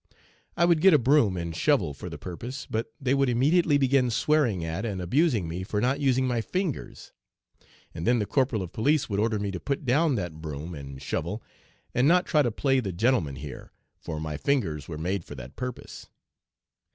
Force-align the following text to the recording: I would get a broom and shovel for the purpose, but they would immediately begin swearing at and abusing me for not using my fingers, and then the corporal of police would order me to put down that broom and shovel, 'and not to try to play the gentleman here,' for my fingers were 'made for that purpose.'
I 0.57 0.65
would 0.65 0.81
get 0.81 0.95
a 0.95 0.97
broom 0.97 1.37
and 1.37 1.55
shovel 1.55 1.93
for 1.93 2.09
the 2.09 2.17
purpose, 2.17 2.65
but 2.67 2.91
they 2.99 3.13
would 3.13 3.29
immediately 3.29 3.77
begin 3.77 4.09
swearing 4.09 4.65
at 4.65 4.83
and 4.83 4.99
abusing 4.99 5.47
me 5.47 5.61
for 5.61 5.79
not 5.79 5.99
using 5.99 6.25
my 6.27 6.41
fingers, 6.41 7.11
and 7.93 8.07
then 8.07 8.17
the 8.17 8.25
corporal 8.25 8.63
of 8.63 8.73
police 8.73 9.11
would 9.11 9.19
order 9.19 9.37
me 9.37 9.51
to 9.51 9.59
put 9.59 9.85
down 9.85 10.15
that 10.15 10.41
broom 10.41 10.73
and 10.73 11.03
shovel, 11.03 11.43
'and 11.93 12.07
not 12.07 12.25
to 12.25 12.31
try 12.31 12.41
to 12.41 12.49
play 12.49 12.79
the 12.79 12.91
gentleman 12.91 13.35
here,' 13.35 13.73
for 13.99 14.19
my 14.19 14.37
fingers 14.37 14.87
were 14.87 14.97
'made 14.97 15.23
for 15.23 15.35
that 15.35 15.55
purpose.' 15.55 16.07